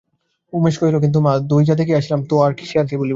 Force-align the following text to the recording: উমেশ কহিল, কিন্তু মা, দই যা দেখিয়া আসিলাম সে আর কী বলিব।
উমেশ 0.53 0.75
কহিল, 0.77 0.95
কিন্তু 0.99 1.19
মা, 1.21 1.33
দই 1.49 1.63
যা 1.65 1.75
দেখিয়া 1.75 1.97
আসিলাম 1.97 2.21
সে 2.23 2.75
আর 2.79 2.85
কী 2.87 2.95
বলিব। 2.97 3.09